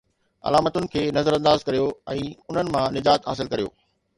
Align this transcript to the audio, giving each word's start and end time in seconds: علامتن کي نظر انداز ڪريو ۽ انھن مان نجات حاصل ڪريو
علامتن 0.49 0.87
کي 0.95 1.03
نظر 1.17 1.37
انداز 1.39 1.65
ڪريو 1.67 1.85
۽ 2.15 2.25
انھن 2.25 2.73
مان 2.77 2.99
نجات 2.99 3.29
حاصل 3.33 3.53
ڪريو 3.53 3.73